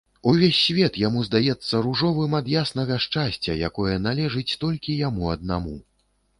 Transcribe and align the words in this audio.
Увесь 0.29 0.61
свет 0.67 0.95
яму 1.07 1.21
здаецца 1.27 1.83
ружовым 1.89 2.33
ад 2.41 2.49
яснага 2.63 2.99
шчасця, 3.07 3.59
якое 3.69 3.95
належыць 4.09 4.57
толькі 4.67 4.99
яму 5.07 5.33
аднаму. 5.39 5.81